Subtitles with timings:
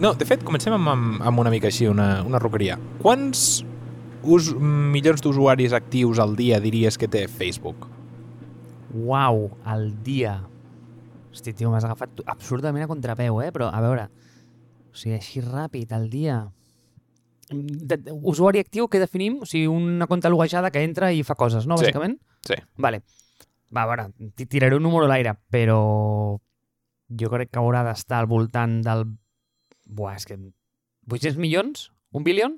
[0.00, 2.78] No, de fet, comencem amb, amb, amb una mica així, una, una roqueria.
[3.02, 3.62] Quants
[4.22, 7.86] us, milions d'usuaris actius al dia diries que té Facebook?
[8.94, 10.40] Uau, al dia.
[11.32, 13.52] Hosti, tio, m'has agafat absurdament a contrapeu, eh?
[13.54, 14.08] Però, a veure,
[14.92, 16.42] o sigui, així ràpid, al dia...
[17.52, 19.40] De, de, usuari actiu, què definim?
[19.44, 21.84] O sigui, una compte loguejada que entra i fa coses, no, Sí.
[21.88, 22.18] bàsicament?
[22.48, 22.56] Sí.
[22.80, 23.02] Vale.
[23.72, 24.06] Va, a veure,
[24.36, 25.78] ti- tiraré un número a l'aire, però
[27.12, 29.06] jo crec que haurà d'estar al voltant del...
[29.92, 30.38] Buah, és que...
[31.10, 31.90] 800 milions?
[32.14, 32.56] Un bilion?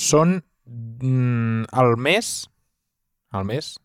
[0.00, 2.32] Són mm, al mes,
[3.30, 3.76] al mes,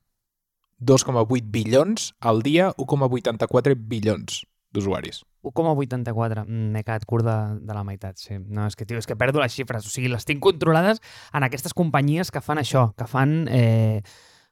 [0.81, 4.43] 2,8 bilions, al dia 1,84 bilions
[4.75, 5.23] d'usuaris.
[5.45, 6.43] 1,84.
[6.45, 8.39] Mm, M'he quedat curt de, de la meitat, sí.
[8.39, 9.85] No, és que, tio, és que perdo les xifres.
[9.85, 11.01] O sigui, les tinc controlades
[11.33, 13.43] en aquestes companyies que fan això, que fan...
[13.51, 14.01] Eh,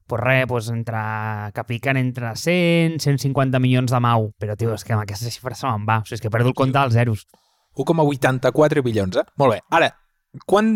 [0.04, 1.00] pues res, pues entre,
[1.56, 4.34] que piquen entre 100, 150 milions de mau.
[4.38, 6.02] Però, tio, és que amb aquestes xifres se me'n va.
[6.04, 7.24] O sigui, és que perdo el compte dels zeros.
[7.78, 9.26] 1,84 bilions, eh?
[9.42, 9.60] Molt bé.
[9.74, 9.90] Ara,
[10.50, 10.76] quan,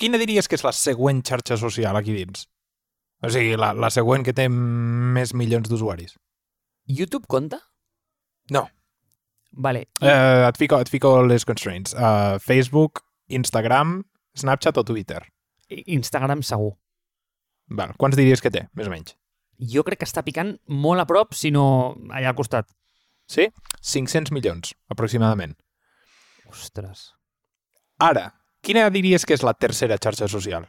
[0.00, 2.46] quina diries que és la següent xarxa social aquí dins?
[3.24, 6.14] O sigui, la, la següent que té més milions d'usuaris.
[6.88, 7.58] YouTube compta?
[8.54, 8.68] No.
[9.52, 9.88] Vale.
[10.00, 11.94] Eh, et, fico, et fico les constraints.
[11.96, 14.02] Uh, Facebook, Instagram,
[14.38, 15.24] Snapchat o Twitter.
[15.68, 16.76] Instagram segur.
[17.68, 17.92] Val.
[18.00, 19.16] Quants diries que té, més o menys?
[19.58, 22.70] Jo crec que està picant molt a prop, si no allà al costat.
[23.28, 23.48] Sí?
[23.82, 25.58] 500 milions, aproximadament.
[26.48, 27.12] Ostres.
[27.98, 28.30] Ara,
[28.64, 30.66] quina diries que és la tercera xarxa social?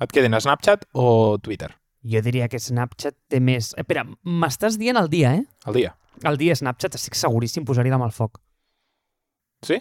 [0.00, 1.70] Et queden Snapchat o Twitter?
[2.06, 3.72] Jo diria que Snapchat té més...
[3.74, 5.44] Eh, Espera, m'estàs dient el dia, eh?
[5.66, 5.94] Al dia.
[6.24, 8.38] El dia Snapchat estic seguríssim posaria amb el foc.
[9.66, 9.80] Sí?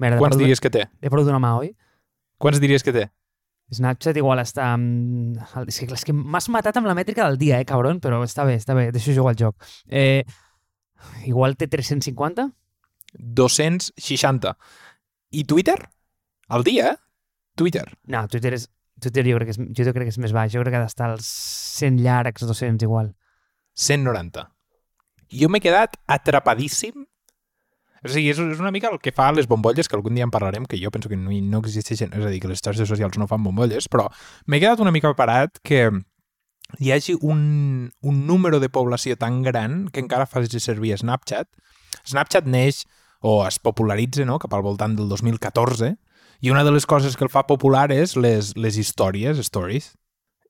[0.00, 0.84] Merda, Quants perdut- diries que té?
[1.00, 1.72] He perdut una mà, oi?
[2.40, 3.06] Quants diries que té?
[3.72, 4.72] Snapchat igual està...
[4.74, 5.38] Amb...
[5.70, 8.00] És que, és que m'has matat amb la mètrica del dia, eh, cabron?
[8.02, 9.70] Però està bé, està bé, deixo jugar al joc.
[9.86, 10.24] Eh,
[11.30, 12.48] igual té 350?
[13.12, 14.56] 260.
[15.30, 15.78] I Twitter?
[16.48, 16.96] Al dia, eh?
[17.56, 17.86] Twitter.
[18.06, 18.68] No, Twitter és...
[19.00, 20.52] Twitter jo crec que és, jo crec que és més baix.
[20.52, 21.28] Jo crec que ha d'estar als
[21.80, 23.14] 100 llargs, 200 igual.
[23.72, 24.44] 190.
[25.40, 27.06] Jo m'he quedat atrapadíssim.
[28.00, 30.32] O sigui, és, és una mica el que fa les bombolles, que algun dia en
[30.32, 33.18] parlarem, que jo penso que no, no existeixen, és a dir, que les xarxes socials
[33.20, 34.06] no fan bombolles, però
[34.48, 35.82] m'he quedat una mica parat que
[36.78, 41.48] hi hagi un, un número de població tan gran que encara faci servir Snapchat.
[42.08, 42.84] Snapchat neix
[43.20, 44.38] o es popularitza no?
[44.40, 45.94] cap al voltant del 2014
[46.40, 49.92] i una de les coses que el fa popular és les, les històries, stories.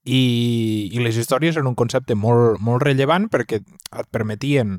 [0.06, 4.78] I, I les històries eren un concepte molt, molt rellevant perquè et permetien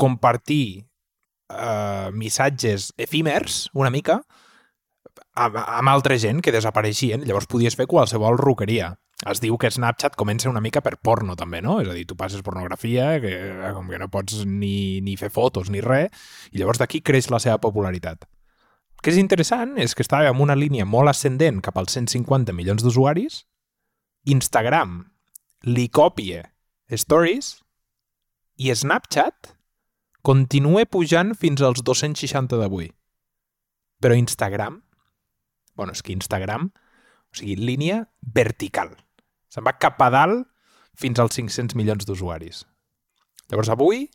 [0.00, 0.84] compartir
[1.50, 4.20] eh, missatges efímers, una mica,
[5.34, 7.24] amb, amb altra gent que desapareixien.
[7.26, 8.94] Llavors podies fer qualsevol roqueria.
[9.28, 11.76] Es diu que Snapchat comença una mica per porno, també, no?
[11.82, 13.34] És a dir, tu passes pornografia, que
[13.76, 16.08] com que no pots ni, ni fer fotos ni res,
[16.52, 18.24] i llavors d'aquí creix la seva popularitat.
[18.24, 22.56] El que és interessant és que estava en una línia molt ascendent cap als 150
[22.56, 23.44] milions d'usuaris,
[24.28, 25.02] Instagram
[25.68, 26.46] li copia
[26.88, 27.58] Stories
[28.60, 29.54] i Snapchat
[30.24, 32.90] continua pujant fins als 260 d'avui.
[34.00, 34.80] Però Instagram,
[35.76, 38.96] bueno, és que Instagram, o sigui, línia vertical.
[39.50, 40.46] Se'n va cap a dalt
[41.00, 42.64] fins als 500 milions d'usuaris.
[43.50, 44.06] Llavors, avui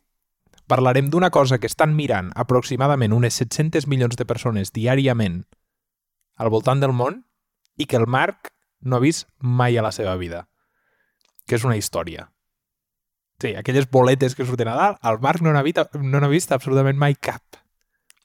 [0.72, 5.44] parlarem d'una cosa que estan mirant aproximadament unes 700 milions de persones diàriament
[6.41, 7.22] al voltant del món
[7.78, 10.45] i que el Marc no ha vist mai a la seva vida,
[11.45, 12.29] que és una història.
[13.41, 17.00] Sí, aquelles boletes que surten a dalt, el Marc no n'ha vist, no vist absolutament
[17.00, 17.59] mai cap.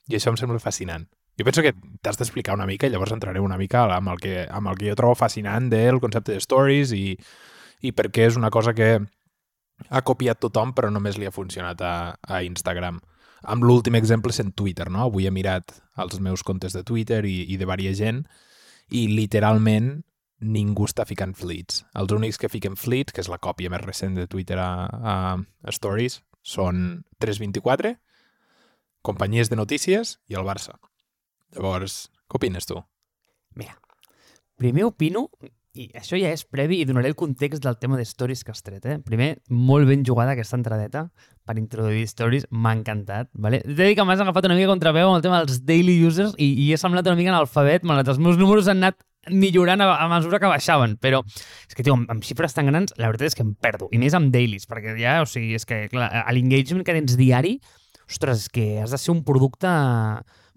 [0.06, 1.08] I això em sembla fascinant.
[1.40, 1.72] Jo penso que
[2.04, 4.90] t'has d'explicar una mica i llavors entraré una mica amb el que, amb el que
[4.90, 7.14] jo trobo fascinant del concepte de stories i,
[7.80, 8.98] i per què és una cosa que
[9.88, 12.98] ha copiat tothom però només li ha funcionat a, a Instagram.
[13.48, 15.06] Amb l'últim exemple sent Twitter, no?
[15.06, 15.72] Avui he mirat
[16.04, 18.20] els meus comptes de Twitter i, i de varia gent
[18.92, 20.02] i literalment
[20.44, 21.86] ningú està ficant fleets.
[21.96, 25.16] Els únics que fiquen fleets, que és la còpia més recent de Twitter a, a,
[25.40, 27.96] a Stories, són 324,
[29.00, 30.76] companyies de notícies i el Barça.
[31.56, 32.78] Llavors, què opines tu?
[33.58, 33.74] Mira,
[34.60, 35.26] primer opino,
[35.78, 38.62] i això ja és previ i donaré el context del tema de stories que has
[38.66, 38.98] tret, eh?
[39.06, 41.04] Primer, molt ben jugada aquesta entradeta
[41.46, 43.62] per introduir stories, m'ha encantat, vale?
[43.66, 46.52] T'he dir que m'has agafat una mica contraveu amb el tema dels daily users i,
[46.64, 48.98] i he semblat una mica en alfabet, malgrat els meus números han anat
[49.30, 52.94] millorant a, a mesura que baixaven, però és que, tio, amb, amb xifres tan grans,
[52.98, 55.66] la veritat és que em perdo, i més amb dailies, perquè ja, o sigui, és
[55.68, 57.58] que, clar, l'engagement que tens diari,
[58.10, 59.70] ostres, és que has de ser un producte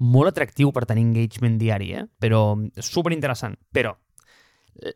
[0.04, 2.06] molt atractiu per tenir engagement diari, eh?
[2.20, 3.56] Però super interessant.
[3.74, 3.94] Però,
[4.82, 4.96] eh,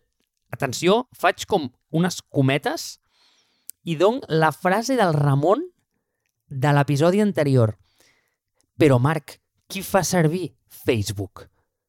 [0.51, 2.97] atenció, faig com unes cometes
[3.87, 5.63] i don la frase del Ramon
[6.47, 7.77] de l'episodi anterior.
[8.77, 11.47] Però, Marc, qui fa servir Facebook?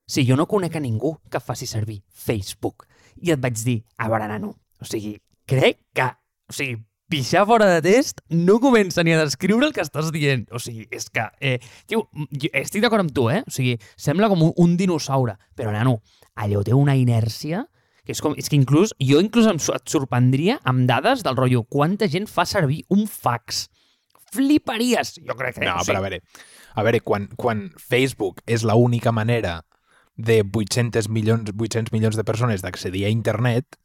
[0.08, 2.86] Si jo no conec a ningú que faci servir Facebook.
[3.20, 6.06] I et vaig dir, a veure, nano, o sigui, crec que,
[6.48, 6.78] o sigui,
[7.08, 10.46] pixar fora de test no comença ni a descriure el que estàs dient.
[10.52, 11.56] O sigui, és que, eh,
[11.88, 13.42] tio, jo estic d'acord amb tu, eh?
[13.46, 15.98] O sigui, sembla com un, un dinosaure, però, nano,
[16.36, 17.64] allò té una inèrcia
[18.08, 21.66] que és, com, és que inclús, jo inclús em, et sorprendria amb dades del rotllo
[21.68, 23.66] quanta gent fa servir un fax.
[24.32, 25.18] Fliparies!
[25.20, 25.66] Jo crec que...
[25.66, 26.20] No, o sigui, però a veure,
[26.72, 29.58] a veure quan, quan Facebook és l'única manera
[30.16, 33.76] de 800 milions, 800 milions de persones d'accedir a internet,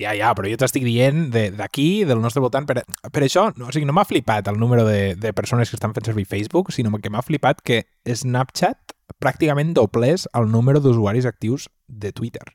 [0.00, 2.82] ja, ja, però jo t'estic dient de- d'aquí, del nostre voltant, per,
[3.12, 5.92] per això, no, o sigui, no m'ha flipat el número de, de persones que estan
[5.96, 11.68] fent servir Facebook, sinó que m'ha flipat que Snapchat pràcticament doblés el número d'usuaris actius
[11.86, 12.46] de Twitter.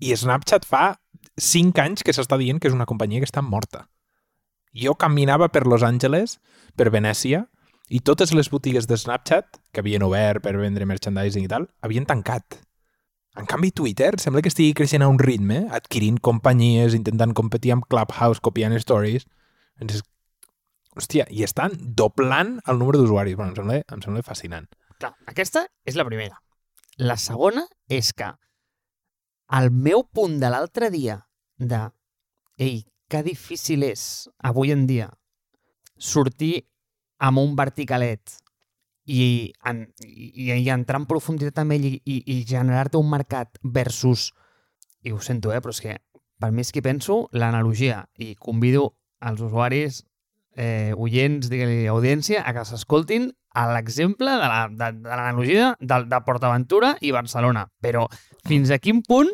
[0.00, 0.96] I Snapchat fa
[1.36, 3.88] 5 anys que s'està dient que és una companyia que està morta.
[4.72, 6.38] Jo caminava per Los Angeles,
[6.76, 7.46] per Venècia,
[7.88, 12.06] i totes les botigues de Snapchat, que havien obert per vendre merchandising i tal, havien
[12.06, 12.60] tancat.
[13.38, 17.86] En canvi, Twitter sembla que estigui creixent a un ritme, adquirint companyies, intentant competir amb
[17.86, 19.28] Clubhouse, copiant stories.
[19.78, 20.00] Doncs,
[20.98, 23.36] hòstia, i estan doblant el número d'usuaris.
[23.38, 24.66] Bueno, em sembla, em sembla fascinant.
[24.98, 26.40] Clar, aquesta és la primera.
[26.98, 28.32] La segona és que
[29.54, 31.20] el meu punt de l'altre dia
[31.62, 31.84] de
[32.58, 34.02] ei, que difícil és
[34.50, 35.06] avui en dia
[35.94, 36.66] sortir
[37.22, 38.34] amb un verticalet
[39.08, 43.56] i, en, i, i entrar en profunditat amb ell i, i, i generar-te un mercat
[43.64, 44.28] versus,
[45.02, 45.96] i ho sento, eh, però és que
[46.38, 48.92] per més que penso, l'analogia, i convido
[49.24, 50.04] als usuaris,
[50.54, 56.02] eh, oients, digue-li, audiència, a que s'escoltin a l'exemple de la- de, de l'analogia de,
[56.06, 57.64] de PortAventura i Barcelona.
[57.82, 58.04] Però
[58.46, 59.32] fins a quin punt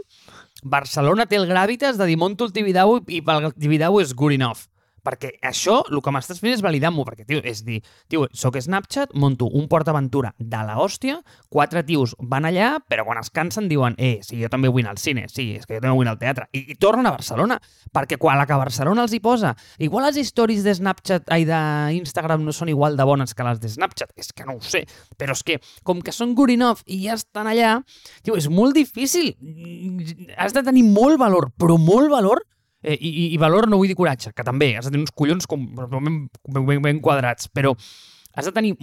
[0.63, 4.65] Barcelona té el gràvitas de dir monto el Tibidabo i pel Tibidabo és good enough.
[5.05, 7.81] Perquè això, el que m'estàs fent és validar-m'ho, perquè, tio, és dir,
[8.11, 11.19] tio, soc Snapchat, monto un PortAventura de la hòstia,
[11.53, 14.95] quatre tios van allà, però quan es cansen diuen, eh, sí, jo també vull anar
[14.95, 17.15] al cine, sí, és que jo també vull anar al teatre, i, i tornen a
[17.15, 17.59] Barcelona,
[17.95, 22.45] perquè quan la que Barcelona els hi posa, igual les stories de Snapchat, ai, d'Instagram
[22.45, 24.85] no són igual de bones que les de Snapchat, és que no ho sé,
[25.21, 27.77] però és que, com que són enough i ja estan allà,
[28.23, 29.35] tio, és molt difícil,
[30.37, 32.43] has de tenir molt valor, però molt valor,
[32.85, 35.49] eh, i, i- valor no vull dir coratge, que també, has de tenir uns collons
[35.51, 37.75] com, ben, ben, ben quadrats, però
[38.37, 38.77] has de tenir...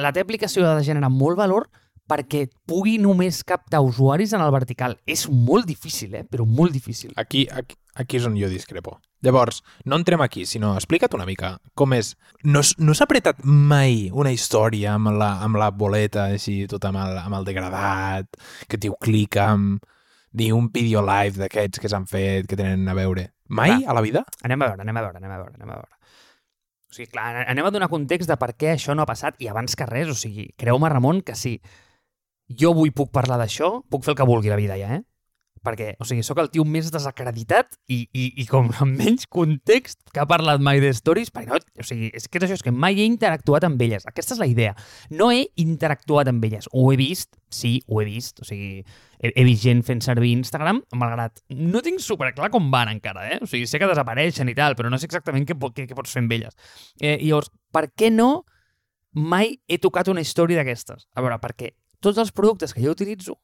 [0.00, 1.68] La teva aplicació ha de generar molt valor
[2.10, 4.96] perquè pugui només captar usuaris en el vertical.
[5.06, 6.24] És molt difícil, eh?
[6.26, 7.12] Però molt difícil.
[7.20, 8.96] Aquí, aquí, aquí és on jo discrepo.
[9.22, 12.14] Llavors, no entrem aquí, sinó explica't una mica com és.
[12.42, 16.98] No, no s'ha apretat mai una història amb la, amb la boleta així, tot amb
[16.98, 18.26] el, amb el degradat,
[18.66, 19.76] que diu clica'm,
[20.40, 23.28] ni un vídeo live d'aquests que s'han fet, que tenen a veure.
[23.50, 23.90] Mai Clar.
[23.90, 24.24] a la vida?
[24.46, 25.96] Anem a veure, anem a veure, anem a veure, anem a veure.
[26.90, 29.50] O sigui, clar, anem a donar context de per què això no ha passat i
[29.50, 31.56] abans que res, o sigui, creu-me, Ramon, que si
[32.62, 35.02] jo avui puc parlar d'això, puc fer el que vulgui la vida ja, eh?
[35.60, 39.98] Perquè, o sigui, sóc el tio més desacreditat i, i, i com amb menys context
[40.14, 42.64] que ha parlat mai de stories, perquè no, o sigui, és que és això, és
[42.64, 44.06] que mai he interactuat amb elles.
[44.08, 44.72] Aquesta és la idea.
[45.12, 46.70] No he interactuat amb elles.
[46.72, 48.40] Ho he vist, sí, ho he vist.
[48.40, 48.80] O sigui,
[49.20, 53.40] he, he vist gent fent servir Instagram, malgrat no tinc superclar com van encara, eh?
[53.44, 56.16] O sigui, sé que desapareixen i tal, però no sé exactament què, què, què pots
[56.16, 56.56] fer amb elles.
[57.02, 58.46] Eh, i llavors, per què no
[59.12, 61.04] mai he tocat una història d'aquestes?
[61.12, 63.36] A veure, perquè tots els productes que jo utilitzo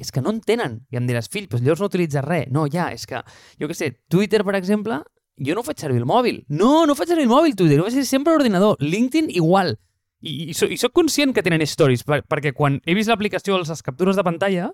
[0.00, 0.80] és que no en tenen.
[0.90, 2.48] I em diràs, fill, doncs llavors no utilitzes res.
[2.50, 3.20] No, ja, és que,
[3.60, 5.02] jo què sé, Twitter, per exemple,
[5.40, 6.42] jo no faig servir el mòbil.
[6.48, 8.76] No, no faig servir el mòbil, Twitter, ho faig servir sempre a l'ordinador.
[8.80, 9.76] LinkedIn, igual.
[10.20, 13.56] I, i, so, i soc conscient que tenen stories, per, perquè quan he vist l'aplicació,
[13.62, 14.66] les captures de pantalla,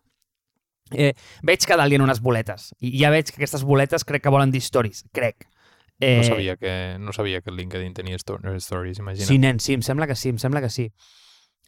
[0.90, 1.12] eh,
[1.46, 2.72] veig que dalt hi ha unes boletes.
[2.80, 5.04] I ja veig que aquestes boletes crec que volen dir stories.
[5.14, 5.46] Crec.
[6.00, 9.28] Eh, No sabia que, no sabia que LinkedIn tenia sto- stories, imagina't.
[9.28, 10.90] Sí, nen, sí, em sembla que sí, em sembla que sí.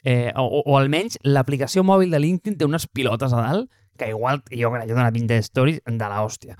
[0.04, 4.44] Eh, o, o, almenys l'aplicació mòbil de LinkedIn té unes pilotes a dalt que igual
[4.46, 6.54] jo crec que dona pinta de stories de la hòstia.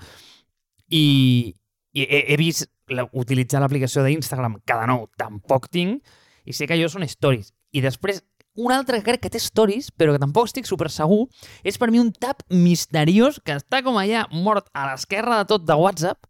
[0.89, 1.55] I,
[1.95, 6.03] i he, he vist la, utilitzar l'aplicació d'Instagram, que de nou tampoc tinc,
[6.43, 7.53] i sé que allò són stories.
[7.71, 8.21] I després,
[8.59, 11.27] un altre que crec que té stories, però que tampoc estic super segur,
[11.63, 15.63] és per mi un tab misteriós que està com allà mort a l'esquerra de tot
[15.69, 16.27] de WhatsApp,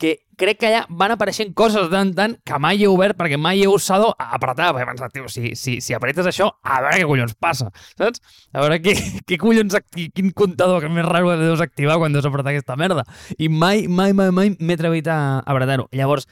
[0.00, 3.60] que crec que allà van apareixent coses de tant que mai he obert perquè mai
[3.60, 4.70] he usado a apretar.
[4.80, 8.22] He pensat, tio, si, si, si apretes això, a veure què collons passa, saps?
[8.54, 8.94] A veure què,
[9.28, 13.04] què collons, quin comptador que més raro de desactivar quan deus apretar aquesta merda.
[13.36, 15.90] I mai, mai, mai, mai m'he atrevit a apretar-ho.
[15.92, 16.26] Llavors,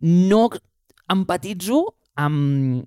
[0.00, 0.46] no
[1.10, 1.82] empatitzo
[2.14, 2.86] amb...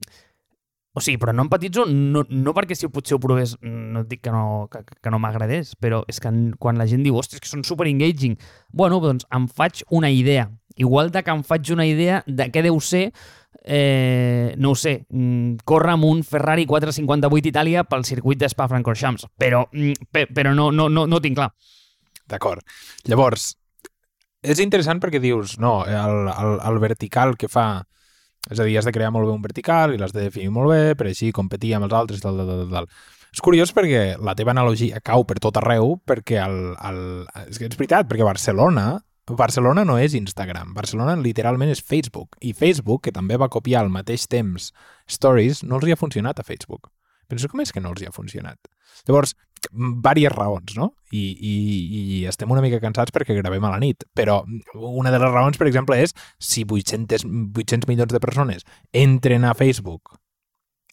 [0.97, 4.23] O sigui, però no empatitzo no, no perquè si potser ho provés no et dic
[4.25, 7.49] que no, que, que no m'agradés, però és que quan la gent diu, ostres, que
[7.51, 8.37] són super engaging,
[8.73, 10.47] bueno, doncs em faig una idea.
[10.77, 13.11] Igual de que em faig una idea de què deu ser
[13.69, 19.25] eh, no ho sé, mm, córrer amb un Ferrari 458 Itàlia pel circuit de Spa-Francorchamps,
[19.37, 21.49] però, mm, pe- però no, no, no, no ho tinc clar.
[22.31, 22.63] D'acord.
[23.05, 23.51] Llavors,
[24.43, 27.83] és interessant perquè dius, no, el, el, el vertical que fa...
[28.49, 30.71] És a dir, has de crear molt bé un vertical i l'has de definir molt
[30.71, 32.89] bé per així competir amb els altres, tal, tal, tal, tal.
[33.33, 36.57] És curiós perquè la teva analogia cau per tot arreu, perquè el,
[36.89, 37.01] el,
[37.47, 38.95] és, que és veritat, perquè Barcelona
[39.27, 43.91] Barcelona no és Instagram, Barcelona literalment és Facebook, i Facebook, que també va copiar al
[43.91, 44.71] mateix temps
[45.11, 46.87] Stories, no els hi ha funcionat a Facebook.
[47.27, 48.59] Penso com és que no els hi ha funcionat.
[49.07, 49.33] Llavors,
[49.71, 50.91] diverses raons, no?
[51.11, 51.55] I, i,
[51.97, 54.41] i estem una mica cansats perquè gravem a la nit, però
[54.75, 59.55] una de les raons, per exemple, és si 800, 800 milions de persones entren a
[59.57, 60.17] Facebook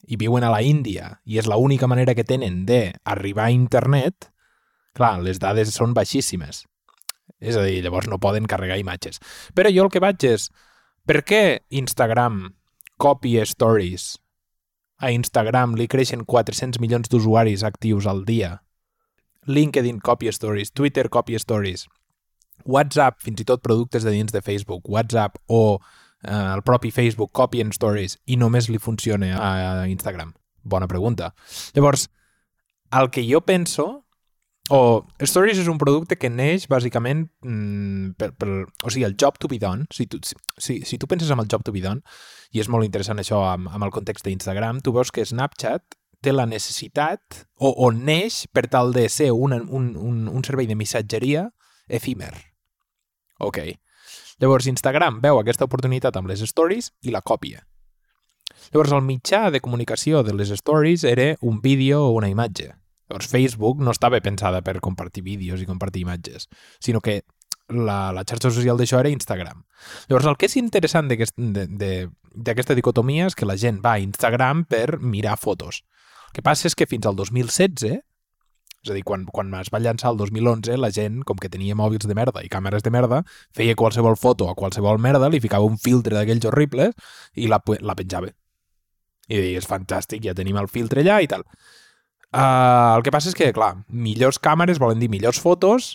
[0.07, 4.31] i viuen a la Índia i és l'única manera que tenen d'arribar a internet,
[4.95, 6.65] clar, les dades són baixíssimes.
[7.41, 9.21] És a dir, llavors no poden carregar imatges.
[9.57, 10.51] Però jo el que vaig és,
[11.05, 12.47] per què Instagram
[13.01, 14.15] copia stories?
[15.05, 18.63] A Instagram li creixen 400 milions d'usuaris actius al dia.
[19.45, 21.85] LinkedIn copia stories, Twitter copia stories.
[22.65, 27.35] WhatsApp, fins i tot productes de dins de Facebook, WhatsApp o eh, el propi Facebook
[27.37, 29.53] copien stories i només li funciona a
[29.93, 30.33] Instagram?
[30.65, 31.35] Bona pregunta.
[31.77, 32.09] Llavors,
[32.89, 34.04] el que jo penso
[34.73, 39.37] o Stories és un producte que neix bàsicament mm, per, per, o sigui, el job
[39.37, 42.01] to be done si tu, si, si tu penses en el job to be done
[42.55, 46.33] i és molt interessant això amb, amb el context d'Instagram, tu veus que Snapchat té
[46.33, 50.79] la necessitat o, o neix per tal de ser un, un, un, un servei de
[50.79, 51.51] missatgeria
[51.89, 52.33] efímer.
[53.45, 53.61] Ok.
[54.41, 57.67] Llavors Instagram veu aquesta oportunitat amb les stories i la còpia.
[58.73, 62.73] Llavors el mitjà de comunicació de les stories era un vídeo o una imatge.
[63.09, 66.49] Llavors Facebook no estava pensada per compartir vídeos i compartir imatges,
[66.81, 67.23] sinó que
[67.69, 69.65] la, la xarxa social d'això era Instagram.
[70.09, 74.99] Llavors el que és interessant d'aquesta dicotomia és que la gent va a Instagram per
[75.01, 75.83] mirar fotos.
[76.29, 78.01] El que passa és que fins al 2016
[78.85, 81.77] és a dir, quan, quan es va llançar el 2011, la gent, com que tenia
[81.77, 83.23] mòbils de merda i càmeres de merda,
[83.57, 86.93] feia qualsevol foto a qualsevol merda, li ficava un filtre d'aquells horribles
[87.41, 88.29] i la, la penjava.
[89.25, 91.47] I deies, fantàstic, ja tenim el filtre allà i tal.
[92.35, 95.93] Uh, el que passa és que, clar, millors càmeres volen dir millors fotos,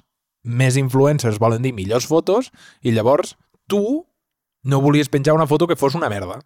[0.48, 2.48] més influencers volen dir millors fotos,
[2.80, 3.36] i llavors
[3.68, 4.06] tu
[4.64, 6.40] no volies penjar una foto que fos una merda.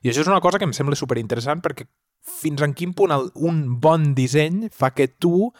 [0.00, 1.84] I això és una cosa que em sembla superinteressant perquè
[2.26, 5.52] fins en quin punt el, un bon disseny fa que tu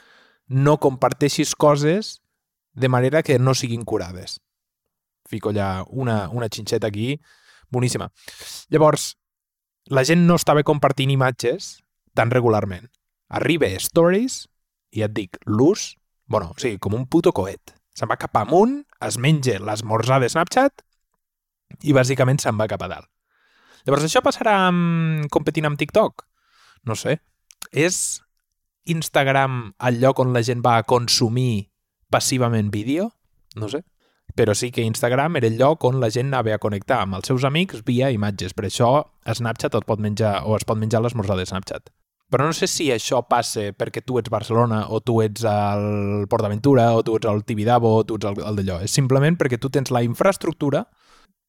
[0.48, 2.20] no comparteixis coses
[2.72, 4.40] de manera que no siguin curades.
[5.28, 7.20] Fico allà una, una xinxeta aquí,
[7.68, 8.08] boníssima.
[8.70, 9.16] Llavors,
[9.92, 11.80] la gent no estava compartint imatges
[12.14, 12.88] tan regularment.
[13.28, 14.44] Arriba Stories
[14.94, 15.94] i et dic, l'ús,
[16.26, 17.74] bueno, o sigui, com un puto coet.
[17.96, 20.84] Se'n va cap amunt, es menja l'esmorzar de Snapchat
[21.82, 23.08] i bàsicament se'n va cap a dalt.
[23.86, 25.26] Llavors, això passarà amb...
[25.30, 26.26] competint amb TikTok?
[26.86, 27.20] No sé.
[27.72, 28.20] És
[28.86, 31.70] Instagram el lloc on la gent va a consumir
[32.10, 33.10] passivament vídeo?
[33.56, 33.82] No sé.
[34.36, 37.30] Però sí que Instagram era el lloc on la gent anava a connectar amb els
[37.30, 38.54] seus amics via imatges.
[38.54, 38.90] Per això
[39.26, 41.90] Snapchat pot menjar, o es pot menjar l'esmorzar de Snapchat.
[42.26, 46.42] Però no sé si això passa perquè tu ets Barcelona o tu ets al Port
[46.42, 48.80] d'Aventura o tu ets al Tibidabo o tu ets el d'allò.
[48.82, 50.82] És simplement perquè tu tens la infraestructura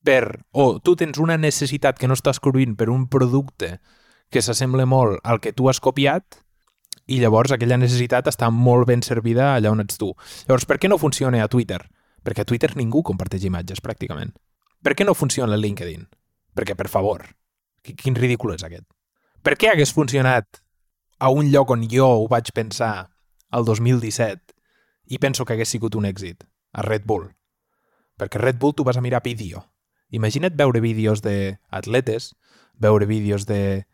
[0.06, 3.80] per, o tu tens una necessitat que no estàs cobrint per un producte
[4.30, 6.44] que s'assembla molt al que tu has copiat
[7.08, 10.12] i llavors aquella necessitat està molt ben servida allà on ets tu.
[10.46, 11.80] Llavors, per què no funciona a Twitter?
[12.22, 14.36] Perquè a Twitter ningú comparteix imatges, pràcticament.
[14.84, 16.06] Per què no funciona a LinkedIn?
[16.54, 17.24] Perquè, per favor,
[17.82, 18.86] quin ridícul és aquest?
[19.42, 20.60] Per què hagués funcionat
[21.20, 23.10] a un lloc on jo ho vaig pensar
[23.52, 24.54] el 2017
[25.08, 26.44] i penso que hagués sigut un èxit?
[26.74, 27.30] A Red Bull.
[28.20, 29.64] Perquè Red Bull tu vas a mirar vídeo.
[30.12, 32.34] Imagina't veure vídeos d'atletes,
[32.80, 33.86] veure vídeos de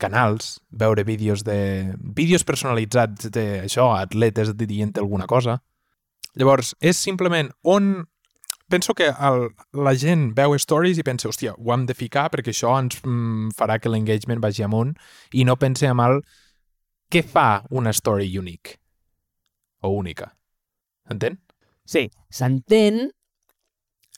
[0.00, 1.94] canals, veure vídeos de...
[2.00, 5.60] vídeos personalitzats de això, atletes dient alguna cosa.
[6.34, 8.08] Llavors, és simplement on...
[8.70, 12.52] Penso que el, la gent veu stories i pensa, hòstia, ho hem de ficar perquè
[12.54, 14.94] això ens mm, farà que l'engagement vagi amunt
[15.34, 16.20] i no pense en el
[17.10, 18.78] què fa una story unique
[19.82, 20.36] o única.
[21.10, 21.40] Entén?
[21.84, 23.10] Sí, s'entén.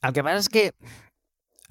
[0.03, 0.67] El que passa és que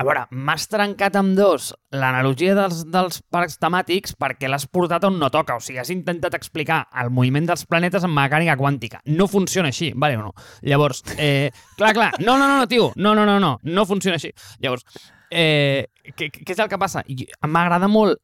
[0.01, 5.19] a veure, m'has trencat amb dos l'analogia dels, dels parcs temàtics perquè l'has portat on
[5.21, 5.59] no toca.
[5.59, 9.03] O sigui, has intentat explicar el moviment dels planetes en mecànica quàntica.
[9.13, 10.33] No funciona així, vale o no?
[10.65, 14.31] Llavors, eh, clar, clar, no, no, no, tio, no, no, no, no, no funciona així.
[14.63, 14.87] Llavors,
[15.29, 15.85] eh,
[16.15, 17.05] què, què és el que passa?
[17.45, 18.17] M'agrada molt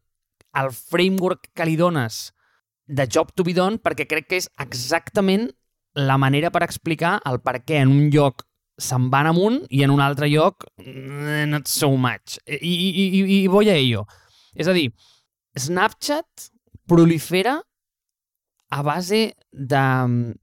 [0.58, 2.32] el framework que li dones
[2.88, 5.50] de Job to be done perquè crec que és exactament
[5.98, 8.46] la manera per explicar el per què en un lloc
[8.78, 12.38] se'n van amunt i en un altre lloc eh, not so much.
[12.46, 14.06] I, i, i, i voy a ello.
[14.54, 14.92] És a dir,
[15.58, 16.52] Snapchat
[16.88, 17.58] prolifera
[18.70, 20.34] a base de mm,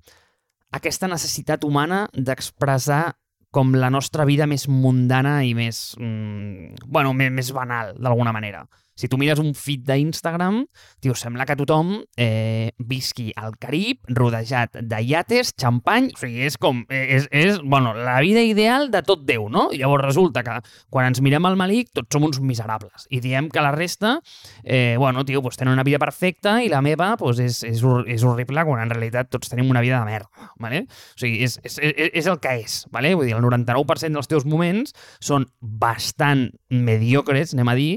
[0.74, 3.14] aquesta necessitat humana d'expressar
[3.54, 8.64] com la nostra vida més mundana i més, mm, bueno, més, més banal, d'alguna manera.
[8.94, 10.62] Si tu mires un feed d'Instagram,
[11.02, 16.56] tio, sembla que tothom eh, visqui al Carib, rodejat de iates, xampany, o sigui, és
[16.60, 19.66] com, eh, és, és, bueno, la vida ideal de tot Déu, no?
[19.74, 20.58] I llavors resulta que
[20.92, 24.18] quan ens mirem al malic tots som uns miserables i diem que la resta,
[24.62, 27.82] eh, bueno, tio, doncs tenen una vida perfecta i la meva doncs és, és,
[28.14, 30.84] és horrible quan en realitat tots tenim una vida de merda, ¿vale?
[30.86, 33.14] O sigui, és, és, és, és el que és, ¿vale?
[33.18, 37.90] Vull dir, el 99% dels teus moments són bastant mediocres, anem a dir,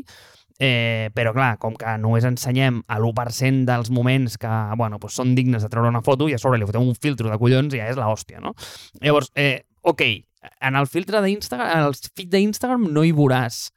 [0.58, 5.36] Eh, però clar, com que només ensenyem a l'1% dels moments que bueno, doncs són
[5.38, 7.82] dignes de treure una foto i a sobre li fotem un filtro de collons i
[7.84, 8.56] ja és l'hòstia, no?
[9.04, 10.02] Llavors, eh, ok,
[10.66, 13.68] en el filtre d'Instagram, en el feed d'Instagram no hi veuràs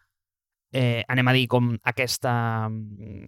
[0.73, 2.33] eh, anem a dir, com aquesta,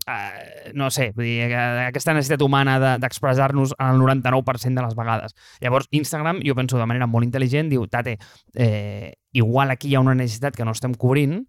[0.06, 5.34] eh, no sé, vull dir, aquesta necessitat humana d'expressar-nos de, el 99% de les vegades.
[5.60, 8.18] Llavors, Instagram, jo penso de manera molt intel·ligent, diu, tate,
[8.54, 11.42] eh, igual aquí hi ha una necessitat que no estem cobrint,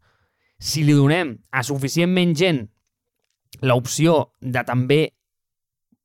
[0.63, 2.61] si li donem a suficientment gent
[3.67, 5.01] l'opció de també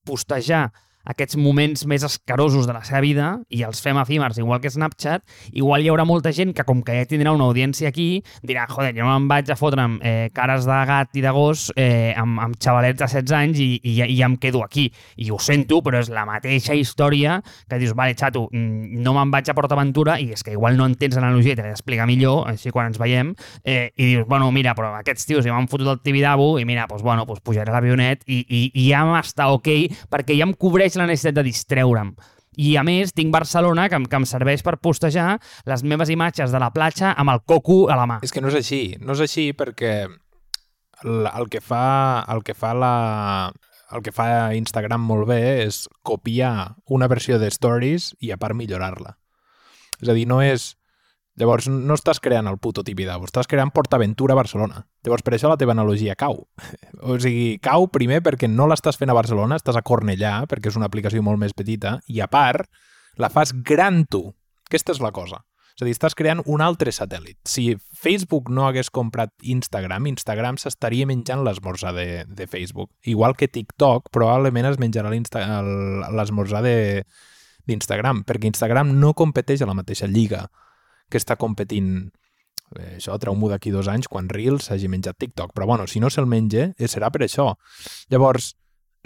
[0.08, 0.66] postejar
[1.08, 5.24] aquests moments més escarosos de la seva vida i els fem efímers, igual que Snapchat,
[5.52, 8.92] igual hi haurà molta gent que, com que ja tindrà una audiència aquí, dirà, joder,
[8.96, 12.12] jo no me'n vaig a fotre amb eh, cares de gat i de gos eh,
[12.18, 14.88] amb, amb xavalets de 16 anys i, i, i em quedo aquí.
[15.16, 17.38] I ho sento, però és la mateixa història
[17.68, 20.86] que dius, vale, xato, mm, no me'n vaig a PortAventura i és que igual no
[20.88, 23.32] entens l'analogia i te l'he d'explicar millor, així quan ens veiem,
[23.64, 26.86] eh, i dius, bueno, mira, però aquests tios ja m'han fotut el Tibidabo i mira,
[26.90, 29.70] doncs, bueno, doncs pujaré a l'avionet i, i, i ja m'està ok
[30.12, 32.12] perquè ja em cobreix la necessitat de distreure'm.
[32.58, 35.36] I a més tinc Barcelona que, que em serveix per postejar
[35.70, 38.18] les meves imatges de la platja amb el coco a la mà.
[38.26, 42.56] És que no és així, no és així perquè el, el que fa el que
[42.58, 42.94] fa la
[43.94, 48.58] el que fa Instagram molt bé és copiar una versió de Stories i a part
[48.58, 49.14] millorar-la.
[50.02, 50.74] És a dir, no és
[51.38, 54.82] Llavors, no estàs creant el puto Tibidabo, estàs creant PortAventura Barcelona.
[55.06, 56.42] Llavors, per això la teva analogia cau.
[57.08, 60.78] O sigui, cau primer perquè no l'estàs fent a Barcelona, estàs a Cornellà, perquè és
[60.80, 62.66] una aplicació molt més petita, i a part,
[63.22, 64.24] la fas gran tu.
[64.66, 65.44] Aquesta és la cosa.
[65.78, 67.38] És a dir, estàs creant un altre satèl·lit.
[67.46, 72.90] Si Facebook no hagués comprat Instagram, Instagram s'estaria menjant l'esmorzar de, de Facebook.
[73.06, 80.10] Igual que TikTok, probablement es menjarà l'esmorzar d'Instagram, perquè Instagram no competeix a la mateixa
[80.10, 80.48] lliga
[81.10, 82.10] que està competint
[82.76, 85.54] eh, això trau-m'ho d'aquí dos anys quan Reels s'hagi menjat TikTok.
[85.56, 87.54] Però bueno, si no se'l menja, eh, serà per això.
[88.12, 88.54] Llavors,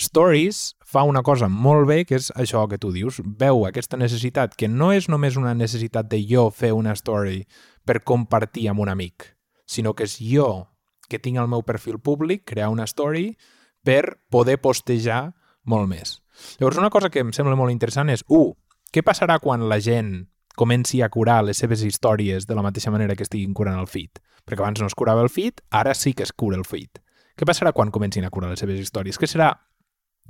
[0.00, 3.20] Stories fa una cosa molt bé, que és això que tu dius.
[3.22, 7.44] Veu aquesta necessitat, que no és només una necessitat de jo fer una story
[7.86, 9.28] per compartir amb un amic,
[9.66, 10.66] sinó que és jo
[11.08, 13.36] que tinc el meu perfil públic, crear una story
[13.84, 15.34] per poder postejar
[15.68, 16.22] molt més.
[16.58, 18.54] Llavors, una cosa que em sembla molt interessant és, uh,
[18.92, 23.16] què passarà quan la gent comenci a curar les seves històries de la mateixa manera
[23.16, 24.20] que estiguin curant el feed.
[24.44, 27.00] Perquè abans no es curava el feed, ara sí que es cura el feed.
[27.38, 29.18] Què passarà quan comencin a curar les seves històries?
[29.18, 29.52] Què serà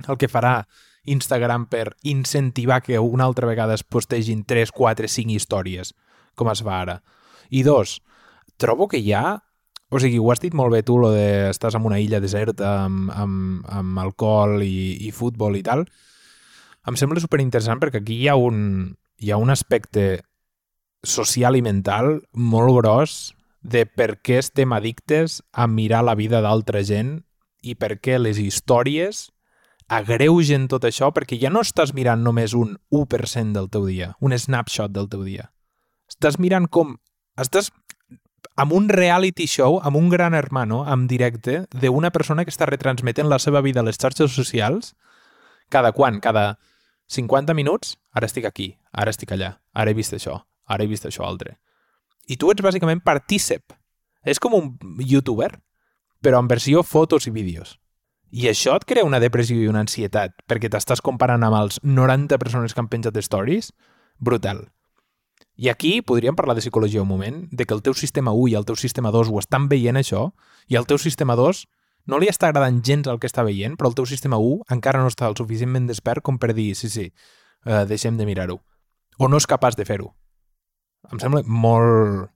[0.07, 0.63] el que farà
[1.03, 5.93] Instagram per incentivar que una altra vegada es postegin 3, 4, 5 històries,
[6.35, 7.01] com es fa ara?
[7.49, 7.99] I dos,
[8.57, 9.41] trobo que ha...
[9.93, 12.79] O sigui, ho has dit molt bé tu, lo de estàs en una illa deserta
[12.87, 15.83] amb, amb, amb alcohol i, i futbol i tal.
[16.89, 20.23] Em sembla superinteressant perquè aquí hi ha un, hi ha un aspecte
[21.03, 23.13] social i mental molt gros
[23.63, 27.21] de per què estem addictes a mirar la vida d'altra gent
[27.63, 29.29] i per què les històries
[29.87, 34.35] agreugen tot això perquè ja no estàs mirant només un 1% del teu dia, un
[34.35, 35.49] snapshot del teu dia.
[36.11, 36.97] Estàs mirant com...
[37.39, 37.71] Estàs
[38.59, 43.31] amb un reality show, amb un gran hermano, en directe, d'una persona que està retransmetent
[43.31, 44.93] la seva vida a les xarxes socials
[45.71, 46.19] cada quan?
[46.21, 46.57] Cada
[47.07, 47.97] 50 minuts?
[48.13, 51.57] Ara estic aquí, ara estic allà, ara he vist això, ara he vist això altre.
[52.27, 53.73] I tu ets bàsicament partícip.
[54.23, 54.69] És com un
[55.03, 55.51] youtuber,
[56.23, 57.77] però en versió fotos i vídeos.
[58.33, 62.39] I això et crea una depressió i una ansietat, perquè t'estàs comparant amb els 90
[62.41, 63.73] persones que han penjat stories?
[64.17, 64.69] Brutal.
[65.55, 68.55] I aquí podríem parlar de psicologia un moment, de que el teu sistema 1 i
[68.57, 70.31] el teu sistema 2 ho estan veient això,
[70.65, 71.67] i el teu sistema 2
[72.09, 75.01] no li està agradant gens el que està veient, però el teu sistema 1 encara
[75.01, 77.09] no està el suficientment despert com per dir, sí, sí,
[77.65, 78.59] uh, deixem de mirar-ho
[79.17, 80.13] o no és capaç de fer-ho.
[81.11, 82.29] Em sembla molt...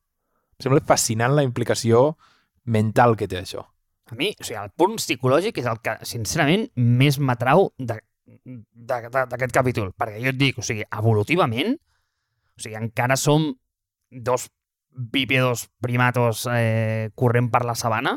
[0.58, 2.17] Em sembla fascinant la implicació
[2.65, 3.63] mental que té això.
[4.12, 9.91] A mi, o sigui, el punt psicològic és el que, sincerament, més m'atrau d'aquest capítol.
[9.97, 11.75] Perquè jo et dic, o sigui, evolutivament,
[12.58, 13.51] o sigui, encara som
[14.10, 14.47] dos
[14.97, 18.15] bípedos primatos eh, corrent per la sabana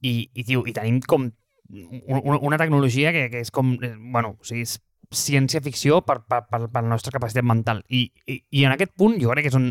[0.00, 1.28] i, i, tio, i tenim com
[1.70, 4.78] una, tecnologia que, que és com, eh, bueno, o sigui, és
[5.10, 7.82] ciència-ficció per, per, per, per la nostra capacitat mental.
[7.88, 9.70] I, i, I en aquest punt jo crec que és on,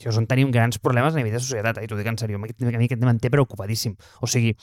[0.00, 1.84] és on tenim grans problemes a nivell de societat, eh?
[1.86, 2.50] i t'ho dic en sèrio, a mi
[2.88, 3.96] aquest tema em té preocupadíssim.
[4.24, 4.54] O sigui,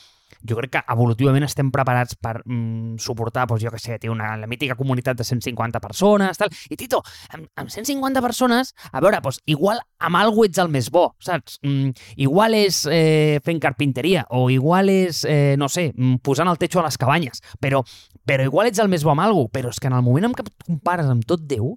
[0.48, 4.50] jo crec que evolutivament estem preparats per mm, suportar, doncs jo que sé, una, la
[4.50, 7.02] mítica comunitat de 150 persones, tal, i Tito,
[7.36, 11.60] amb, amb 150 persones, a veure, doncs igual amb algú ets el més bo, saps?
[11.66, 11.94] Mm,
[12.26, 16.82] igual és eh, fent carpinteria, o igual és, eh, no sé, mm, posant el techo
[16.82, 17.84] a les cabanyes, però,
[18.26, 20.36] però igual ets el més bo amb algú, però és que en el moment en
[20.38, 21.76] què et compares amb tot Déu,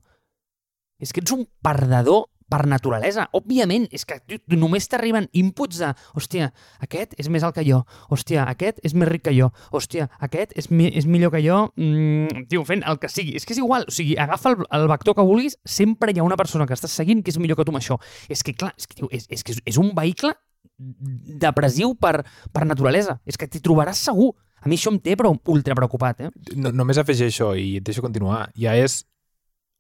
[1.03, 3.27] és que ets un perdedor per naturalesa.
[3.37, 4.19] Òbviament, és que
[4.55, 6.51] només t'arriben inputs de hòstia,
[6.85, 10.55] aquest és més alt que jo, hòstia, aquest és més ric que jo, hòstia, aquest
[10.59, 13.37] és, mi és millor que jo, mm, tio, fent el que sigui.
[13.39, 16.27] És que és igual, o sigui, agafa el, el vector que vulguis, sempre hi ha
[16.27, 17.99] una persona que estàs seguint que és millor que tu amb això.
[18.29, 20.35] És que, clar, és que, tio, és, és, que és un vehicle
[20.79, 23.19] depressiu per, per naturalesa.
[23.27, 24.33] És que t'hi trobaràs segur.
[24.65, 26.31] A mi això em té però ultra preocupat, eh?
[26.57, 28.47] No, només afegeixo i et deixo continuar.
[28.57, 29.03] Ja és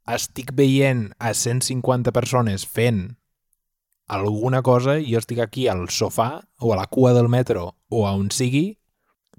[0.06, 3.16] estic veient a 150 persones fent
[4.06, 8.06] alguna cosa i jo estic aquí al sofà o a la cua del metro o
[8.06, 8.78] a on sigui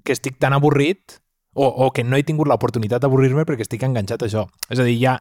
[0.02, 1.20] que estic tan avorrit
[1.56, 4.42] o, o que no he tingut l'oportunitat d'avorrir-me perquè estic enganxat a això.
[4.68, 5.14] És a dir, ja,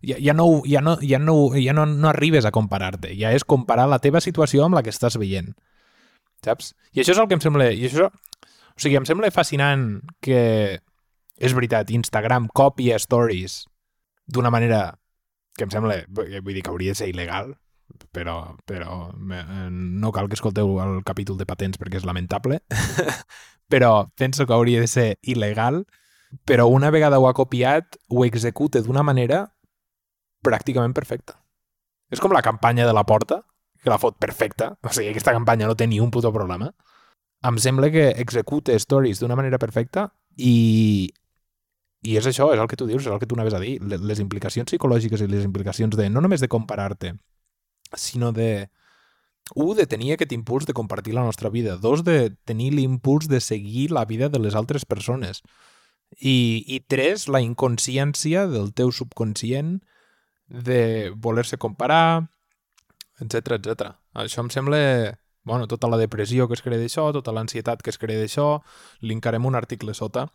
[0.00, 3.44] ja, ja, no, ja, no, ja, no, ja no, no arribes a comparar-te, ja és
[3.44, 5.52] comparar la teva situació amb la que estàs veient.
[6.42, 6.72] Saps?
[6.96, 7.68] I això és el que em sembla...
[7.76, 10.40] I això, o sigui, em sembla fascinant que,
[11.36, 13.60] és veritat, Instagram copia stories
[14.26, 14.98] d'una manera
[15.56, 17.52] que em sembla, vull dir que hauria de ser il·legal,
[18.12, 22.62] però, però no cal que escolteu el capítol de patents perquè és lamentable,
[23.72, 25.82] però penso que hauria de ser il·legal,
[26.48, 29.44] però una vegada ho ha copiat, ho executa d'una manera
[30.42, 31.36] pràcticament perfecta.
[32.12, 33.42] És com la campanya de la porta,
[33.82, 36.70] que la fot perfecta, o sigui, aquesta campanya no té ni un puto problema.
[37.42, 40.06] Em sembla que executa stories d'una manera perfecta
[40.38, 41.10] i
[42.02, 43.76] i és això, és el que tu dius, és el que tu anaves a dir,
[43.80, 47.14] les implicacions psicològiques i les implicacions de, no només de comparar-te,
[47.94, 48.70] sinó de,
[49.54, 53.40] un, de tenir aquest impuls de compartir la nostra vida, dos, de tenir l'impuls de
[53.40, 55.44] seguir la vida de les altres persones,
[56.18, 59.78] i, i tres, la inconsciència del teu subconscient
[60.50, 62.28] de voler-se comparar,
[63.22, 63.94] etc etc.
[64.18, 64.82] Això em sembla
[65.44, 68.62] bueno, tota la depressió que es crea d'això, tota l'ansietat que es crea d'això,
[69.00, 70.28] linkarem un article sota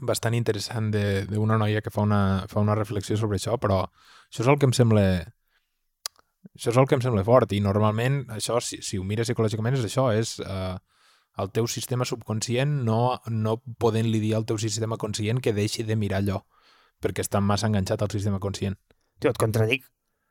[0.00, 4.50] bastant interessant d'una noia que fa una, fa una reflexió sobre això, però això és
[4.50, 5.04] el que em sembla
[6.54, 9.78] això és el que em sembla fort i normalment això, si, si ho mires psicològicament,
[9.78, 10.74] és això, és eh,
[11.42, 15.96] el teu sistema subconscient no, no podent-li dir al teu sistema conscient que deixi de
[15.98, 16.42] mirar allò
[17.02, 18.76] perquè està massa enganxat al sistema conscient.
[19.20, 19.84] Tio, et contradic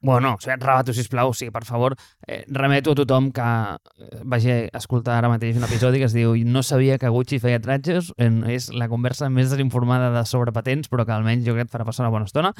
[0.04, 1.96] Bueno, o sigui, rebato, sisplau, sí, per favor,
[2.28, 6.16] eh, remeto a tothom que eh, vagi a escoltar ara mateix un episodi que es
[6.18, 10.92] diu No sabia que Gucci feia tratges, és la conversa més desinformada de sobre patents,
[10.92, 12.52] però que almenys jo crec que farà passar una bona estona.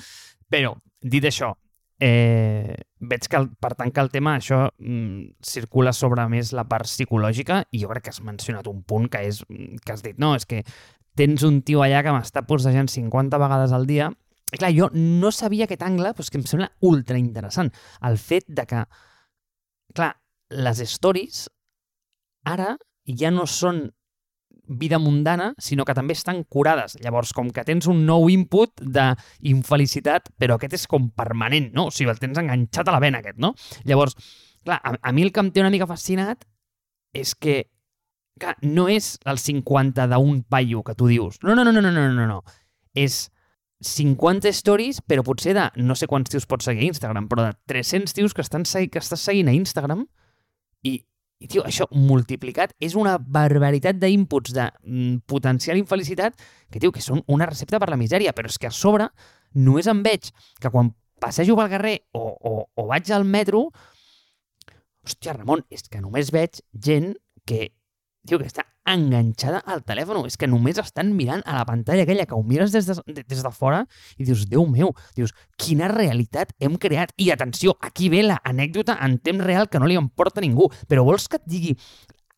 [0.48, 0.72] Però,
[1.04, 1.52] dit això,
[2.00, 2.80] eh,
[3.12, 6.88] veig que, el, per tant, que el tema, això mm, circula sobre més la part
[6.88, 9.44] psicològica i jo crec que has mencionat un punt que és
[9.84, 10.64] que has dit, no, és que
[11.20, 14.14] tens un tio allà que m'està posejant 50 vegades al dia
[14.54, 17.72] i clar, jo no sabia aquest angle, però és que em sembla ultra interessant.
[18.06, 18.86] El fet de que,
[19.98, 20.14] clar,
[20.54, 21.48] les stories
[22.46, 22.76] ara
[23.08, 23.88] ja no són
[24.68, 26.96] vida mundana, sinó que també estan curades.
[27.04, 31.90] Llavors, com que tens un nou input d'infelicitat, però aquest és com permanent, no?
[31.90, 33.54] O sigui, el tens enganxat a la vena, aquest, no?
[33.90, 34.16] Llavors,
[34.64, 36.46] clar, a, a mi el que em té una mica fascinat
[37.14, 37.64] és que,
[38.40, 41.42] clar, no és el 50 d'un paio que tu dius.
[41.44, 42.42] No, no, no, no, no, no, no.
[42.96, 43.28] És
[43.82, 47.56] 50 stories, però potser de no sé quants tios pots seguir a Instagram, però de
[47.68, 50.06] 300 tios que, estan que estàs seguint a Instagram
[50.84, 51.00] i,
[51.44, 56.38] i tio, això multiplicat és una barbaritat d'inputs de mm, potencial infelicitat
[56.72, 59.10] que, tio, que són una recepta per la misèria, però és que a sobre
[59.54, 60.32] només em veig
[60.62, 63.68] que quan passejo pel carrer o, o, o vaig al metro,
[65.04, 67.14] hòstia, Ramon, és que només veig gent
[67.48, 67.74] que
[68.28, 70.24] tio, que està enganxada al telèfon.
[70.28, 73.44] És que només estan mirant a la pantalla aquella que ho mires des de, des
[73.44, 73.84] de fora
[74.18, 77.14] i dius, Déu meu, dius, quina realitat hem creat.
[77.18, 80.70] I atenció, aquí ve l'anècdota en temps real que no li importa a ningú.
[80.88, 81.78] Però vols que et digui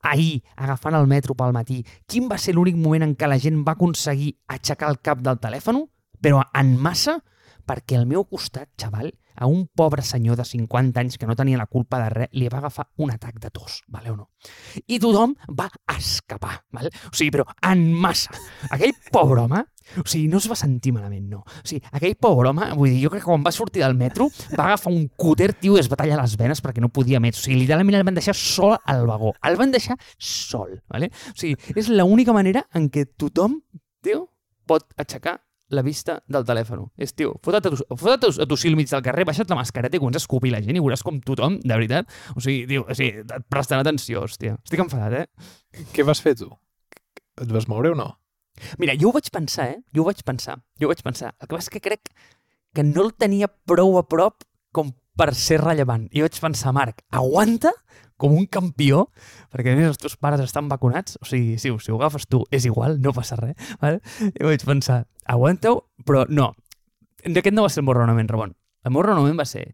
[0.05, 3.63] ahir, agafant el metro pel matí, quin va ser l'únic moment en què la gent
[3.65, 5.81] va aconseguir aixecar el cap del telèfon?
[6.21, 7.17] Però en massa,
[7.65, 11.59] perquè al meu costat, xaval, a un pobre senyor de 50 anys que no tenia
[11.59, 14.29] la culpa de res, li va agafar un atac de tos, vale o no?
[14.87, 16.91] I tothom va escapar, vale?
[17.11, 18.35] O sigui, però en massa.
[18.71, 19.65] Aquell pobre home
[20.01, 21.43] O sigui, no es va sentir malament, no.
[21.45, 24.27] O sigui, aquell pobre home, vull dir, jo crec que quan va sortir del metro
[24.57, 27.37] va agafar un cúter, tio, i es va tallar les venes perquè no podia més.
[27.37, 29.35] O sigui, literalment el van deixar sol al vagó.
[29.45, 31.11] El van deixar sol, ¿vale?
[31.31, 33.59] O sigui, és l'única manera en què tothom,
[34.01, 34.25] tio,
[34.65, 35.37] pot aixecar
[35.75, 36.85] la vista del telèfon.
[36.97, 39.99] És, tio, fota't a tu, fota't a tu, al mig del carrer, baixa't la mascareta
[39.99, 42.85] i comença a escopir la gent i veuràs com tothom, de veritat, o sigui, tio,
[42.87, 44.57] o sigui, prestant atenció, hòstia.
[44.63, 45.85] Estic enfadat, eh?
[45.93, 46.49] Què vas fer tu?
[47.41, 48.13] Et vas moure o no?
[48.79, 49.79] Mira, jo ho vaig pensar, eh?
[49.95, 50.59] Jo ho vaig pensar.
[50.79, 51.33] Jo ho vaig pensar.
[51.39, 52.11] El que passa és que crec
[52.75, 56.07] que no el tenia prou a prop com per ser rellevant.
[56.11, 57.71] I vaig pensar, Marc, aguanta
[58.21, 59.05] com un campió,
[59.51, 62.43] perquè a més els teus pares estan vacunats, o sigui, si, si ho agafes tu
[62.55, 63.57] és igual, no passa res.
[63.81, 63.99] Vale?
[64.31, 66.53] I vaig pensar, aguanta-ho, però no.
[67.25, 68.55] Aquest no va ser el meu raonament, Ramon.
[68.85, 69.65] El meu raonament va ser,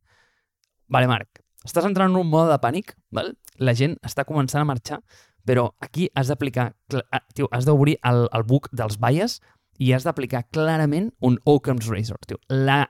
[0.89, 3.35] vale, Marc, estàs entrant en un mode de pànic, val?
[3.61, 5.01] la gent està començant a marxar,
[5.45, 6.71] però aquí has d'aplicar,
[7.11, 9.39] ah, tio, has d'obrir el, el book dels bias
[9.81, 12.21] i has d'aplicar clarament un Occam's Razor.
[12.27, 12.39] Tio.
[12.49, 12.85] La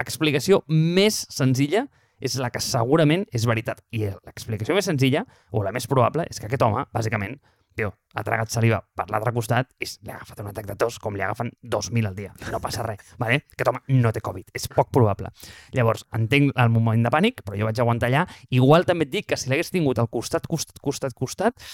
[0.00, 1.86] explicació més senzilla
[2.22, 3.82] és la que segurament és veritat.
[3.90, 7.40] I l'explicació més senzilla, o la més probable, és que aquest home, bàsicament,
[7.74, 10.98] tio, ha tragat saliva per l'altre costat i li ha agafat un atac de tos
[11.00, 12.34] com li agafen 2.000 al dia.
[12.52, 13.38] No passa res, vale?
[13.56, 15.30] Aquest home no té Covid, és poc probable.
[15.72, 18.26] Llavors, entenc el moment de pànic, però jo vaig aguantar allà.
[18.52, 21.64] Igual també et dic que si l'hagués tingut al costat, costat, costat, costat,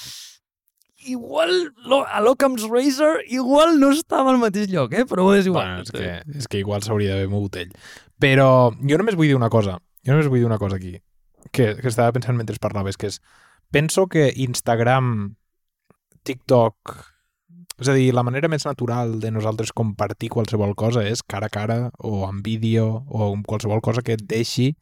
[1.06, 5.04] igual lo- a l'Occam's Razor igual no estava al mateix lloc, eh?
[5.06, 5.66] però és igual.
[5.66, 7.74] Bueno, és, que, és que igual s'hauria d'haver mogut ell.
[8.18, 9.78] Però jo només vull dir una cosa.
[10.08, 10.94] Jo només vull dir una cosa aquí,
[11.52, 13.20] que, que estava pensant mentre parlaves, que és,
[13.70, 15.34] penso que Instagram,
[16.24, 16.94] TikTok,
[17.78, 21.52] és a dir, la manera més natural de nosaltres compartir qualsevol cosa és cara a
[21.52, 24.72] cara o en vídeo o amb qualsevol cosa que et deixi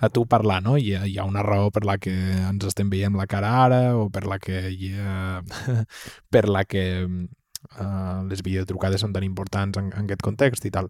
[0.00, 0.78] a tu parlar, no?
[0.80, 4.08] Ha, hi ha una raó per la que ens estem veient la cara ara o
[4.08, 5.44] per la que hi ha...
[6.32, 10.88] per la que uh, les videotrucades són tan importants en, en aquest context i tal.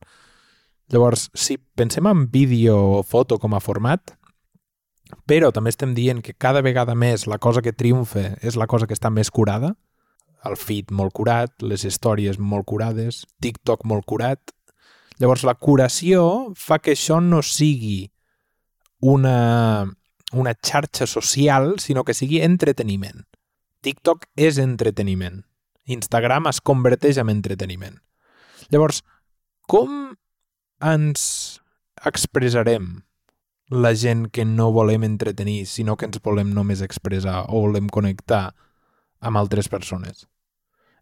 [0.91, 4.17] Llavors, si pensem en vídeo o foto com a format,
[5.27, 8.89] però també estem dient que cada vegada més la cosa que triomfa és la cosa
[8.91, 9.77] que està més curada,
[10.47, 14.55] el feed molt curat, les històries molt curades, TikTok molt curat.
[15.21, 16.23] Llavors, la curació
[16.57, 18.11] fa que això no sigui
[19.01, 19.85] una,
[20.33, 23.27] una xarxa social, sinó que sigui entreteniment.
[23.85, 25.43] TikTok és entreteniment.
[25.91, 28.01] Instagram es converteix en entreteniment.
[28.73, 29.03] Llavors,
[29.69, 30.17] com
[30.81, 31.61] ens
[32.07, 33.03] expressarem
[33.71, 38.51] la gent que no volem entretenir, sinó que ens volem només expressar o volem connectar
[39.21, 40.27] amb altres persones?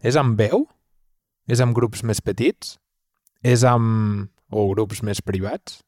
[0.05, 0.67] És amb veu?
[1.49, 2.77] És amb grups més petits?
[3.43, 4.29] És amb...
[4.51, 5.81] o grups més privats?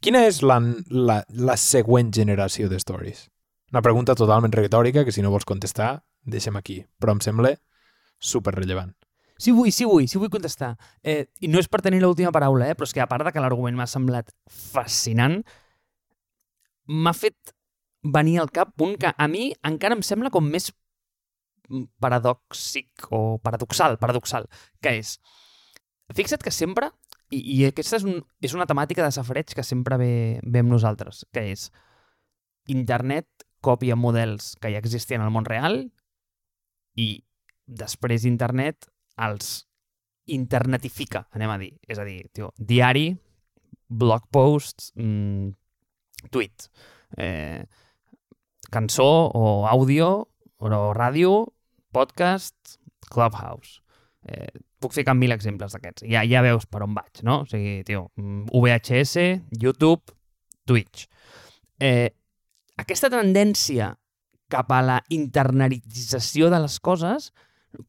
[0.00, 0.56] Quina és la,
[0.88, 3.26] la, la següent generació de stories?
[3.70, 6.80] Una pregunta totalment retòrica que si no vols contestar, deixem aquí.
[6.98, 7.52] Però em sembla
[8.18, 8.94] super rellevant.
[9.40, 10.74] Sí vull, sí vull, sí vull contestar.
[11.02, 13.32] Eh, I no és per tenir l'última paraula, eh, però és que a part de
[13.32, 15.40] que l'argument m'ha semblat fascinant,
[16.90, 17.54] m'ha fet
[18.02, 20.70] venir al cap un que a mi encara em sembla com més
[22.02, 24.48] paradòxic o paradoxal, paradoxal,
[24.82, 25.14] que és,
[26.16, 26.90] fixa't que sempre,
[27.30, 30.74] i, i aquesta és, un, és una temàtica de safareig que sempre ve, ve amb
[30.74, 31.68] nosaltres, que és
[32.68, 35.84] internet copia models que ja existien al món real
[36.98, 37.12] i
[37.70, 38.89] després internet
[39.26, 39.64] els
[40.30, 41.72] internetifica, anem a dir.
[41.88, 43.10] És a dir, tio, diari,
[43.90, 45.50] blog posts, mmm,
[46.30, 46.68] tweet,
[47.18, 47.64] eh,
[48.70, 50.10] cançó o àudio
[50.60, 51.46] o ràdio,
[51.92, 52.76] podcast,
[53.10, 53.80] Clubhouse.
[54.28, 56.04] Eh, puc ficar mil exemples d'aquests.
[56.08, 57.40] Ja, ja veus per on vaig, no?
[57.42, 60.12] O sigui, tio, mm, VHS, YouTube,
[60.68, 61.08] Twitch.
[61.80, 62.10] Eh,
[62.76, 63.94] aquesta tendència
[64.50, 67.30] cap a la internetització de les coses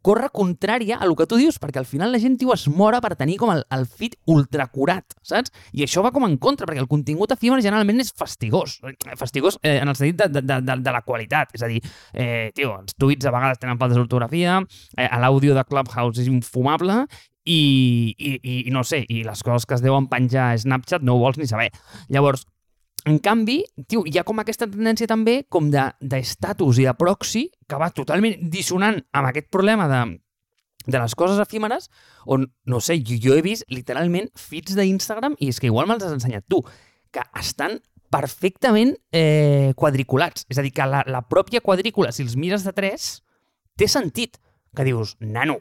[0.06, 3.02] corre contrària a el que tu dius, perquè al final la gent, tio, es mora
[3.02, 5.54] per tenir com el, el feed ultracurat, saps?
[5.74, 8.80] I això va com en contra, perquè el contingut efímer generalment és fastigós.
[9.20, 11.56] Fastigós eh, en el sentit de, de, de, de la qualitat.
[11.58, 11.82] És a dir,
[12.14, 14.62] eh, tio, els tuits a vegades tenen faltes d'ortografia,
[14.98, 17.04] eh, l'àudio de Clubhouse és infumable,
[17.46, 21.16] i, i, i, no sé, i les coses que es deuen penjar a Snapchat no
[21.16, 21.72] ho vols ni saber.
[22.14, 22.46] Llavors,
[23.10, 27.80] en canvi, tio, hi ha com aquesta tendència també com d'estatus i de proxy que
[27.82, 30.02] va totalment dissonant amb aquest problema de,
[30.86, 31.90] de les coses efímeres
[32.26, 36.06] on, no sé, jo, jo he vist literalment feeds d'Instagram i és que igual me'ls
[36.06, 36.62] has ensenyat tu,
[37.12, 37.80] que estan
[38.12, 40.46] perfectament eh, quadriculats.
[40.52, 43.22] És a dir, que la, la pròpia quadrícula, si els mires de tres,
[43.80, 44.38] té sentit.
[44.76, 45.58] Que dius, nano,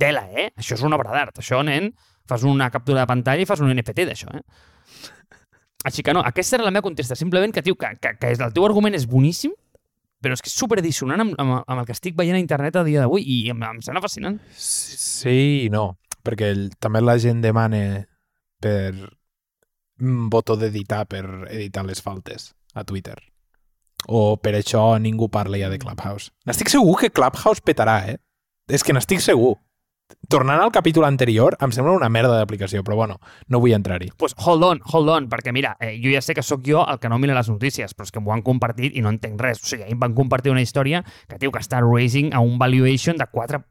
[0.00, 0.48] tela, eh?
[0.56, 1.38] Això és una obra d'art.
[1.40, 1.92] Això, nen,
[2.28, 4.42] fas una captura de pantalla i fas un NFT d'això, eh?
[5.86, 7.14] Així que no, aquesta era la meva contesta.
[7.16, 9.52] Simplement que, tio, que, que, que el teu argument és boníssim,
[10.22, 12.84] però és que és superdissonant amb, amb, amb el que estic veient a internet a
[12.86, 14.40] dia d'avui i em, em sembla fascinant.
[14.58, 15.92] Sí i no.
[16.26, 17.80] perquè el, també la gent demana
[18.60, 18.92] per
[20.02, 23.16] un botó d'editar per editar les faltes a Twitter.
[24.06, 26.30] O per això ningú parla ja de Clubhouse.
[26.46, 28.18] N'estic segur que Clubhouse petarà, eh?
[28.70, 29.56] És que n'estic segur.
[30.28, 33.18] Tornant al capítol anterior, em sembla una merda d'aplicació, però bueno,
[33.48, 34.10] no vull entrar-hi.
[34.16, 36.98] pues hold on, hold on, perquè mira, eh, jo ja sé que sóc jo el
[36.98, 39.62] que no mira les notícies, però és que m'ho han compartit i no entenc res.
[39.62, 42.58] O sigui, ahir em van compartir una història que diu que està raising a un
[42.58, 43.62] valuation de 4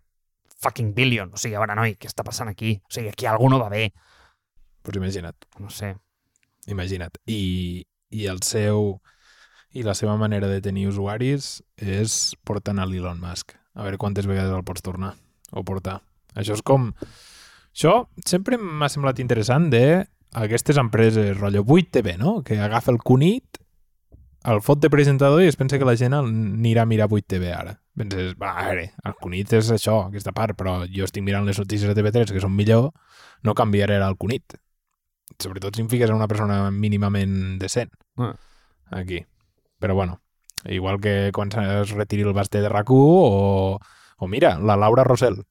[0.62, 1.30] fucking billion.
[1.34, 2.80] O sigui, a veure, noi, què està passant aquí?
[2.90, 3.92] O sigui, aquí algú no va bé.
[4.82, 5.96] Pues imagina't, No sé.
[6.68, 7.18] imagina't.
[7.26, 9.00] I, I el seu...
[9.74, 13.52] I la seva manera de tenir usuaris és portant a l'Elon Musk.
[13.76, 15.14] A veure quantes vegades el pots tornar
[15.52, 16.02] o portar.
[16.38, 16.92] Això és com...
[17.78, 19.84] Això sempre m'ha semblat interessant de
[20.38, 22.42] aquestes empreses, rotllo 8TV, no?
[22.46, 23.60] Que agafa el cunit,
[24.48, 27.76] el fot de presentador i es pensa que la gent anirà a mirar 8TV ara.
[27.98, 31.60] Penses, va, a veure, el cunit és això, aquesta part, però jo estic mirant les
[31.60, 32.92] notícies de TV3 que són millor,
[33.44, 34.58] no canviaré el cunit.
[35.42, 37.92] Sobretot si em fiques en una persona mínimament decent.
[38.18, 38.36] Ah.
[38.96, 39.26] Aquí.
[39.82, 40.22] Però bueno,
[40.66, 43.78] igual que quan es retiri el basté de rac o,
[44.18, 45.44] o mira, la Laura Rosell.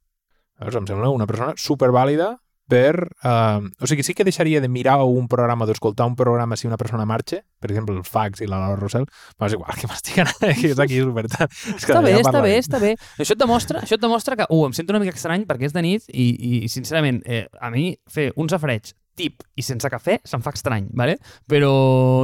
[0.60, 0.76] Veus?
[0.78, 2.34] Em sembla una persona supervàlida
[2.66, 3.08] per...
[3.22, 6.78] Uh, o sigui, sí que deixaria de mirar un programa, d'escoltar un programa si una
[6.80, 9.06] persona marxa, per exemple, el Fax i la Laura Rosell,
[9.38, 11.52] però és igual, que m'estic anant que és aquí super tard.
[11.76, 12.92] Està bé, està bé, està bé.
[13.22, 15.76] Això et demostra, això et demostra que, uh, em sento una mica estrany perquè és
[15.76, 16.28] de nit i,
[16.66, 20.90] i sincerament, eh, a mi fer un safareig tip i sense cafè se'm fa estrany,
[20.92, 21.16] ¿vale?
[21.48, 21.70] però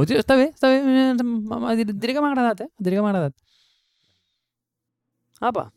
[0.05, 0.83] tio, està bé, està bé.
[0.83, 2.69] eh, Diré que m'ha agradat, eh?
[2.77, 3.33] Diré que m'ha agradat.
[5.43, 5.71] Apa.